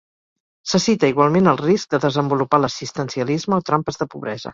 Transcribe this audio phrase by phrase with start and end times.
[0.69, 4.49] Se cita igualment el risc de desenvolupar l'assistencialisme o trampes de pobresa.